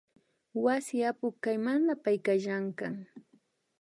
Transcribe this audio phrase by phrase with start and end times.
[0.65, 2.95] Wasi apuk kaymanta payka llankan